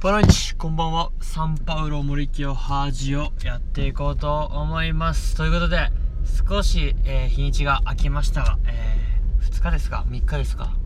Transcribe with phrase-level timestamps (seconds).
[0.00, 1.10] ボナイチこんばんは。
[1.20, 5.34] サンパウロ森清ハージをやっていこうと思います。
[5.36, 5.90] ということで
[6.48, 10.76] 少し、えー日にちが空きましたが、えー2日ですか？3日ですか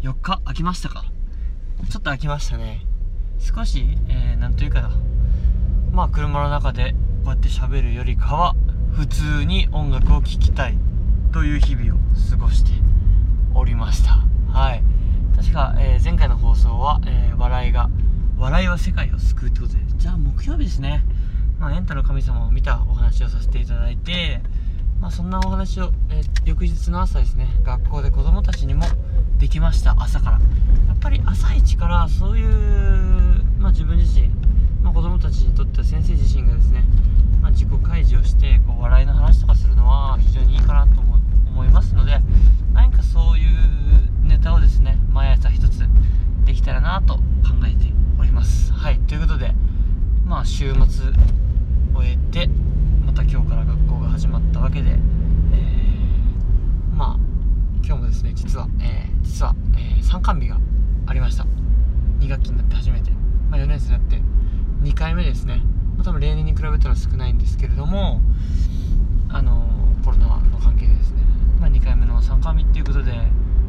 [0.00, 1.04] ？4日空きましたか？
[1.04, 2.86] ちょっと空きましたね。
[3.38, 4.90] 少し、えー、なんというかな。
[5.92, 6.92] まあ車の中で
[7.24, 8.54] こうやって喋るよりかは
[8.92, 10.78] 普通に音楽を聴きたい。
[11.30, 11.98] という日々を
[12.30, 12.70] 過ごして
[13.54, 14.18] おりました。
[14.50, 14.82] はい。
[15.36, 17.90] 確か、えー前回の放送は、えー笑いが
[18.42, 21.04] 笑いは世界を救うってことでじゃあ木曜日ですね、
[21.60, 24.40] まあ、エンタの神様を見たお話をさせていただいて
[25.00, 28.84] まあそんなお話を、え翌日の朝ですね学校で子供たちにも
[29.38, 29.96] できました。
[29.98, 30.40] 朝から。
[30.86, 34.28] やっぱり朝一からそういう、まあ、自分自身、
[34.82, 36.84] まあ、子供たちにとっては先生自身がですね、
[37.40, 41.12] まあ、自己開示をしてこう笑いの話とかするのは非常にいいかなと思
[41.52, 42.20] 思いますので
[42.72, 43.48] 何かそういう
[44.22, 45.80] ネタをですね毎朝一つ
[46.44, 47.22] できたらなと考
[47.66, 49.52] えておりますはいということで
[50.24, 50.80] まあ週末
[51.94, 52.48] 終えて
[53.04, 54.98] また今日から学校が始まったわけで、えー
[56.96, 57.16] まあ
[57.84, 60.58] 今日もですね実は、えー実は、えー参観日が
[61.06, 61.46] ありました。
[62.20, 63.12] 2学期になって初めて、
[63.48, 64.20] まあ、4年生になって。
[64.82, 65.62] 2回目ですね、
[65.96, 68.20] まあ、多分例年に比べたら少ないんですけれども
[69.30, 69.64] あの
[70.04, 71.22] コロナの関係でですね、
[71.60, 73.12] まあ、2回目の参観日っていうことで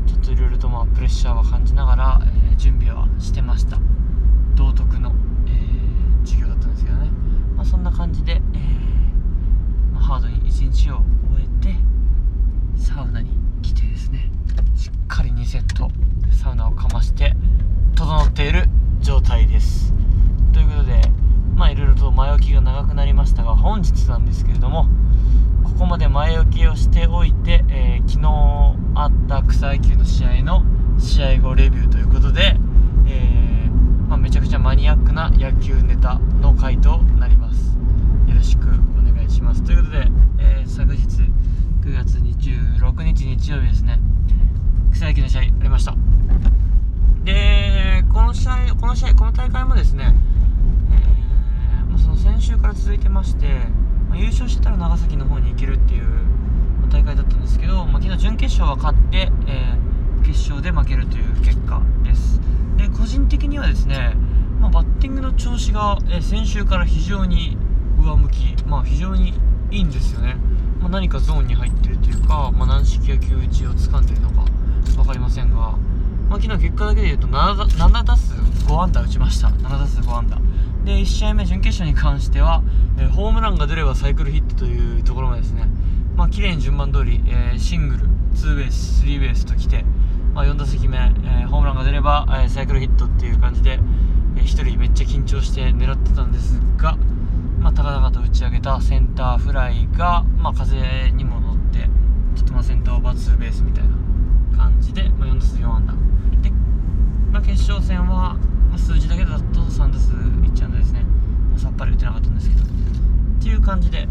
[0.07, 3.77] ちょっといろいろとまあプレッシャーは感じながら、えー準備はしてました
[4.55, 5.13] 道徳の、
[5.47, 7.09] えー授業だったんですけどね、
[7.55, 10.95] まあ、そんな感じで、えーまあ、ハードに一日を
[11.33, 11.75] 終えて
[12.77, 13.29] サウナに
[13.61, 14.29] 来てですね
[14.75, 15.89] しっかり2セット
[16.43, 17.33] サウナをかまして
[17.95, 18.65] 整っている
[18.99, 19.93] 状態です
[20.51, 21.01] ということで
[21.55, 24.85] まあいろいろと前置きが長くなりましたが本日なんですけれども
[25.63, 28.29] ここまで前置きをしておいて、えー昨日
[28.93, 30.63] あった草野球の試合の
[30.99, 32.55] 試合後レビューということで、
[33.07, 33.71] えー
[34.07, 37.75] まあ、めちゃくちゃマニアックな野球ネタの回となります。
[38.27, 39.63] よろしくお願いします。
[39.63, 43.99] ということで、えー昨日9月26日日曜日ですね。
[44.91, 45.95] 草野球の試合ありました。
[47.23, 50.13] でこの試合この試合この大会もですね、
[52.23, 53.47] 先週から続いてまして、
[54.07, 56.05] まあ優勝してたら長崎の方に行けるっていう
[56.89, 62.39] 大会だったんですけど、まあ、昨日準決勝は勝って、えー決勝で負けるという結果です。
[62.77, 64.15] で個人的にはですね、
[64.61, 67.57] まあ、バッティングの調子が、えー先週から非常に
[68.01, 69.33] 上向き、まあ、非常に
[69.69, 70.37] いいんですよね、
[70.79, 74.45] まあ、何かゾーンに入ってるというか、ま、軟式野球打ちを掴んでるのか
[74.95, 78.33] 分かりませんが、まあ、昨日結果だけで言うと 7, 7打数
[78.65, 79.49] 5安打打ちました。
[79.49, 80.37] 7打数5安打。
[80.85, 82.63] で1試合目準決勝に関しては、
[82.97, 85.67] えーホームランが出ればサイクルヒットというところまでですね。
[86.15, 89.85] まあ綺麗に順番通り、えーシングルツーベーススリーベースときて、
[90.33, 93.79] まあ、4打席目、えーホームランが出れば、えーサイクルヒットっていう感じで、
[94.35, 96.97] え1人めっちゃ緊張して狙ってたんですが、
[97.59, 101.89] まあ、高々と打ち上げたセンターフライが、まあ、風にも乗って
[102.35, 105.93] ちょっとまあセンターオーバーツーベースみたいな感じで、まあ、4打数4安打。
[106.41, 106.49] で、
[107.31, 108.37] まあ、決勝戦は、
[108.73, 111.05] まあ、数字だけだと3打数1安打ですね、
[111.51, 112.63] まあさっぱり打てなかったんですけど。
[112.63, 112.65] っ
[113.39, 114.07] ていう感じで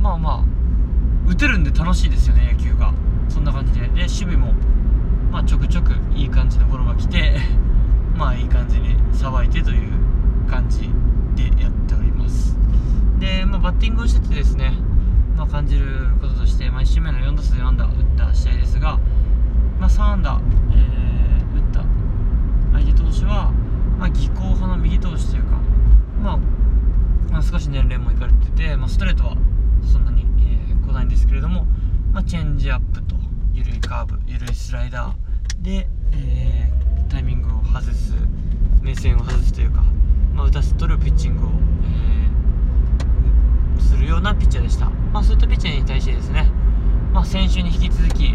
[0.00, 2.94] まあまあ打てるんで楽しいですよね野球が。
[3.28, 3.80] そんな感じで。
[3.88, 4.54] で守備も
[5.30, 7.40] まあちょくちょくいい感じのゴロが来て
[8.16, 9.92] まあいい感じにさばいてという
[10.48, 10.88] 感じ
[11.34, 12.56] でやっております。
[13.18, 14.72] で、まあ、バッティングをしててですね、
[15.36, 18.98] まあ、感じることとして、まあ、1周目の4打数4安打打った試合ですが、
[19.78, 20.40] まあ、3安打、
[20.72, 21.16] えー
[21.56, 21.84] 打った
[22.72, 23.52] 相手投手は、
[23.98, 25.58] まあ、技巧派の右投手というか、
[26.22, 26.36] まあ、
[27.30, 29.36] まあ少し年齢もいかれてて、まあ、ストレートは
[29.90, 31.66] そんなに、えー来ないんですけれども、
[32.12, 33.16] まあ、チェンジアップと
[33.52, 38.14] 緩いカーブ緩いスライダーで、えータイミングを外す
[38.82, 39.82] 目線を外すというか、
[40.34, 46.50] まあ、打たせ取るピッチングを、えーするようなピッチャーでした、まあ、そういったピッチャーに対してですね、
[47.12, 48.34] まあ、先週に引き続き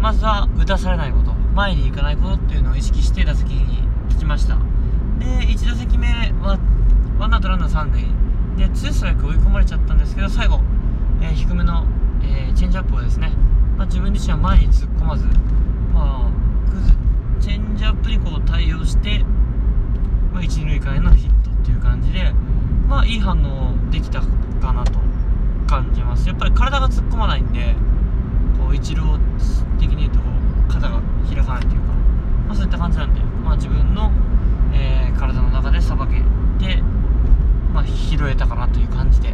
[0.00, 4.58] まずは打たされないこと前に行かないことっていうのを意識して打席に立ちました。
[5.26, 6.58] で1打席目は
[7.18, 8.04] ワンアウトランナー3塁。
[8.56, 10.60] でツーストライク追い込まれちゃったんですけど最後、
[11.20, 11.84] えー低めの、
[12.22, 13.32] えーチェンジアップをですね、
[13.76, 15.26] まあ、自分自身は前に突っ込まず、
[15.92, 16.92] まあ、くず
[17.40, 19.24] チェンジアップにこう対応して、
[20.32, 22.32] まあ、一塁間へのヒットっていう感じで、
[22.88, 24.98] まあ、いい反応できたかなと
[25.66, 26.26] 感じます。
[26.28, 27.74] やっぱり体が突っ込まないんで
[28.58, 29.18] こう一郎
[29.78, 30.20] 的に言うと
[30.68, 31.86] 肩が開かないというか、
[32.48, 34.10] まあ、そういった感じなんで、まあ、自分の、
[34.76, 36.16] えー、体の中でさばけ
[36.58, 36.82] て、
[37.72, 39.32] まあ、拾えたかなという感じで、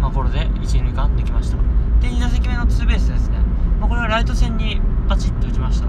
[0.00, 1.56] まあ、これで1、2間できました。
[2.00, 3.38] で、2打席目のツーベースですね。
[3.80, 5.88] まあ、これはライト線にバチッと打ちました。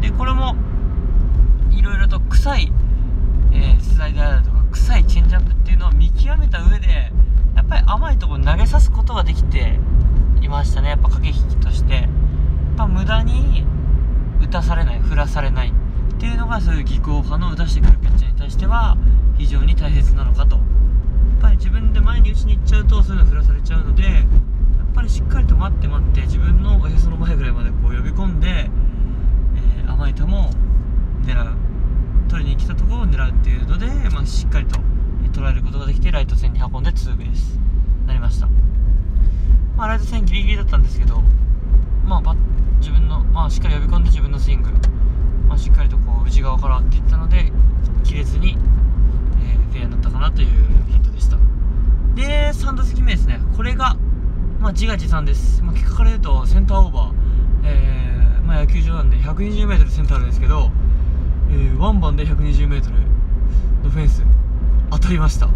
[0.00, 0.54] で、これも、
[1.70, 2.72] いろいろと臭い、
[3.52, 7.12] えー、スライダーだとか、臭いチェンジアップっていうのを見極めた上で、
[7.54, 9.80] やっぱり甘いところ投げさすことができて
[10.40, 10.90] いましたね。
[10.90, 11.94] やっぱ駆け引きとして。
[11.94, 12.08] やっ
[12.76, 13.64] ぱ無駄に
[14.42, 18.96] 打たされない、振らされないっていうのがそういう技巧派の打たしてくるピッチャー対しては
[19.36, 20.56] 非常に大切なのかと。
[20.56, 20.64] やっ
[21.40, 24.24] ぱり自分で前に打ちに行っちゃうとそういうの振らされちゃうのでやっ
[24.94, 30.26] ぱりしっかりと待って待って自分のおへその前ぐらいまでこう呼び込んで、えー、甘い球を
[31.24, 31.56] 狙う。
[32.28, 34.80] 取りに来たところを狙うっていうので、まあ、しっかりと
[35.32, 37.58] 捉えることができてライト線に運んでツーベース。
[38.04, 38.48] なりました、
[39.76, 41.22] まあ、ライト線ギリギリだったんですけど、
[42.04, 42.36] まあ、
[42.78, 44.70] 自分の、まあ、しっかり呼び込んで自分のスイング、
[45.48, 47.52] まあ、しっかりとこう内側からっていったので
[48.06, 48.56] 切れずに、
[49.40, 50.48] えー、フェアになったかなという
[50.90, 51.36] ヒットでした。
[52.14, 53.40] で3打席目ですね。
[53.56, 53.96] これが、
[54.60, 57.12] まあ、自画自賛です、まあ、結果から言うとセンターオーバー、
[57.64, 60.70] えーまあ、野球場なんで 120m センターあるんですけど
[61.48, 62.90] えー、ワンバンで 120m
[63.84, 64.22] のフェンス
[64.90, 65.48] 当たりました。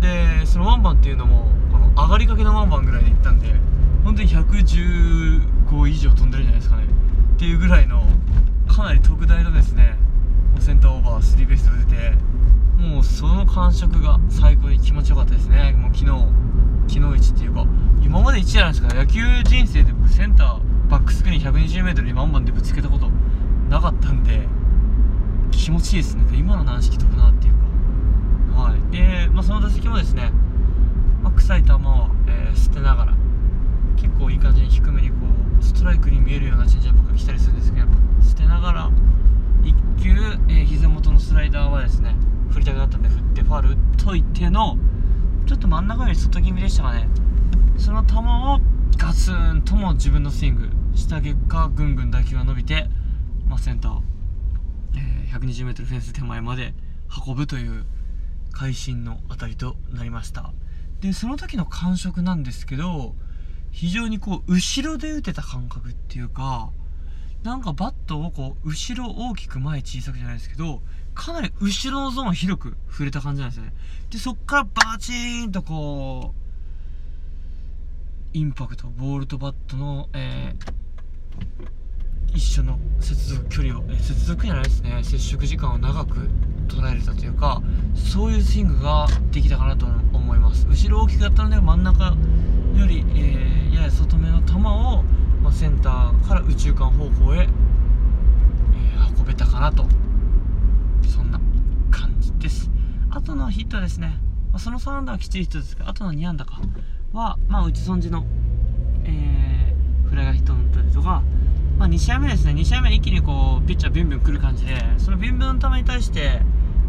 [0.00, 3.54] でそのワンバンっていうのもこの上がりかけのワンバンぐらいで行ったんで
[4.04, 6.84] 本当に115以上飛んでるんじゃないですかね。
[7.34, 8.02] っていうぐらいの
[8.66, 9.96] かなり特大のですね
[10.60, 12.12] センターオーバースリーベースで出て
[12.82, 15.72] もうその感触が最高に気持ちよかったですね。
[15.72, 16.42] もう昨日
[16.88, 17.66] 昨日1っていうか
[18.02, 18.94] 今まで1じゃないですか。
[18.94, 23.08] 野球人生で僕センターバックスクリーン 120m にワンバンでぶつけたこと
[23.68, 24.46] なかったんで
[25.50, 26.24] 気持ちいいですね。
[26.36, 27.54] 今の軟式飛ぶなっていう
[28.54, 28.62] か。
[28.62, 28.90] はい。
[28.90, 30.32] で、まあ、その打席もですね、
[31.22, 31.78] まあ、臭い球を、
[32.26, 33.14] えー、捨てながら
[33.96, 35.14] 結構いい感じに低めにこ
[35.60, 37.86] うストライクに見えるようなチェンジアップが来たりするんですけど
[38.22, 38.90] 捨てながら
[39.62, 40.10] 1球、
[40.48, 42.14] えー、膝元のスライダーですね。
[42.50, 44.76] 振りたくなったんで振ってファール打っといての
[45.46, 47.08] ちょっと真ん中より外気味でしたかね。
[47.78, 48.60] その球を
[48.98, 52.86] ガツンとも自分のスイングした結果ぐんぐん打球が伸びて、
[53.48, 54.00] まあ、センター
[55.32, 56.74] 120m フェンス手前まで
[57.26, 57.84] 運ぶという
[58.52, 60.52] 会心の当たりとなりました。
[61.00, 63.16] でその時の感触なんですけど
[63.72, 66.70] 非常にこう後ろで打てた感覚っていうか
[67.42, 70.80] なんかバットをこう後ろ大きく前小さくじゃないですけど
[71.14, 73.72] かなり後ろのゾーン広く触れた感じなんですよね。
[74.10, 76.38] でそっからバチーンとこう
[78.36, 80.82] インパクトボールとバットの、えー
[82.34, 85.02] 一緒の接続距離を、え接続じゃないですね。
[85.04, 86.28] 接触時間を長く
[86.68, 87.60] 捉えれたというか
[87.94, 90.66] そういうスイングができたかなと思います。
[90.66, 92.16] 後ろ大きかったので真ん中よ
[92.86, 94.58] り、えー、やや外目の球を、
[95.42, 99.86] まあ、センターから宇宙間方向へ、えー、運べたかなと。
[102.42, 102.68] です。
[103.10, 104.18] あとのヒットですね、
[104.50, 106.60] まあ、その3安打はきっちりヒットですけどあとの2安打か。
[107.12, 108.24] は、まあ、打ち損じの、
[109.04, 111.22] えー、フライがヒットになったりとか。
[111.78, 116.40] まあ、2試合目ですね、2試合目一気にこうピッチャービュンビュン来る感じで、そのビュンビュンの球に対して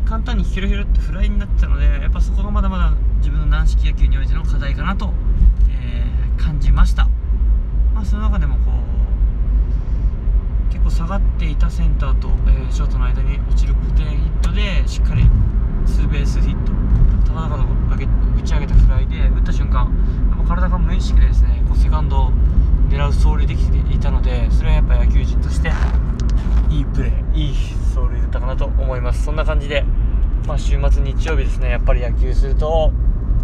[0.05, 5.13] 簡単にヒロヒロってフライになってたので、やっぱそこがまだまだ自分の軟式野球においての課題かなと、
[5.69, 7.07] えー、感じました。
[7.93, 8.92] まあ、その中でもこう
[10.83, 15.23] 構下がっていたセンターと、えー、ショートの間に落ちる固定ヒットでしっかり
[15.85, 16.71] ツーベースヒット。
[17.33, 19.91] 高々の上げ打ち上げたフライで打った瞬間
[20.29, 22.31] やっぱ体が無意識でですねこうセカンド
[22.89, 25.71] 狙う走塁できていたのでそれはやっぱ野球人として
[26.69, 27.53] いいプレーいい
[27.95, 29.23] 走塁だったかなと思います。
[29.23, 29.83] そんな感じで、
[30.47, 32.91] まあ、週末日曜日ですねやっぱり野球すると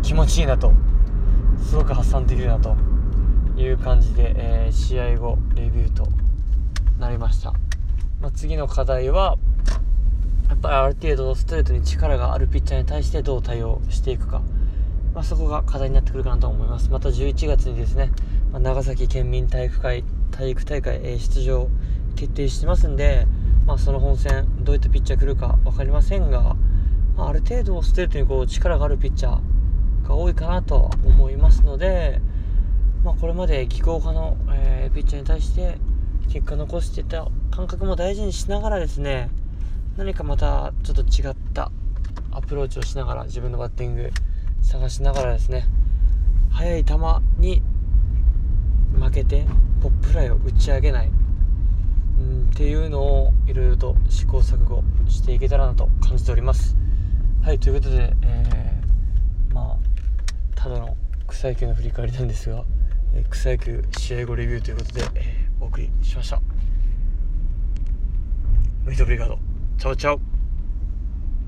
[0.04, 0.72] 気持ちいいなと
[1.64, 2.76] すごく発散できるなと
[3.58, 6.08] いう感じで、えー、試合後レビューと
[7.00, 7.54] なりました、
[8.22, 9.38] まあ、次の課題は
[10.50, 14.42] やっぱりある程度ストレートに力があるピッチャーに対してどう対応していくか、
[15.14, 16.90] まあ、そこが課題になってくるかなと思います。
[16.90, 18.12] また11月にですね
[18.52, 21.70] まあ、長崎県民体育会体育大会、え、出場
[22.16, 23.28] 決定してますんで、
[23.66, 26.56] まあ、その本戦どういったピッチャー来るか分かりませんが、
[27.16, 32.22] まあ、ある程度ストレートにこう力があるピッチャーが多いかなとは思いますので、
[33.04, 35.78] まあ、これまで技巧派の、えー、ピッチャーに対して
[36.30, 39.30] 結果残してた感覚も大事にしながらですね
[39.98, 41.72] 何かまたちょっと違った
[42.32, 44.12] アプローチをしながら自分のバッティング
[44.62, 45.66] 探しながらですね
[46.52, 46.94] 速い球
[47.40, 47.62] に
[48.94, 49.46] 負けて
[49.82, 51.12] ポップフライを打ち上げない
[52.20, 56.76] うんっていうのをいろいろと試行錯誤していけたらなと感じております。
[57.42, 59.78] はいということで、えー、まあ
[60.56, 62.66] ただの草野球の振り返りなんですが、
[63.16, 66.42] えー、草野球試合後レビューということで、えー、お送りしました。
[68.86, 69.40] ムイトブリガード。
[69.78, 70.29] チャオチャオ。